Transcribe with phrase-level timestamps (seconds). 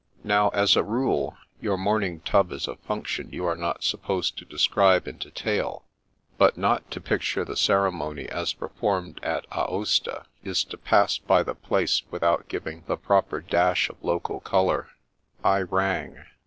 [0.23, 4.45] Now, as a rule, your morning tub is a function you are not supposed to
[4.45, 5.83] describe in detail;
[6.39, 11.53] but not to picture the ceremony as performed at Aosta, is to pass by the
[11.53, 14.87] place without giving the proper dash of local colour.
[15.43, 16.17] I rang.